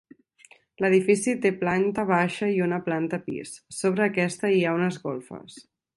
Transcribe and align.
L'edifici 0.85 1.35
té 1.43 1.51
planta 1.59 2.07
baixa 2.11 2.49
i 2.55 2.57
una 2.69 2.79
planta 2.89 3.19
pis, 3.29 3.53
sobre 3.81 4.07
aquesta 4.11 4.55
hi 4.57 4.65
ha 4.71 4.77
unes 4.79 4.99
golfes. 5.05 5.61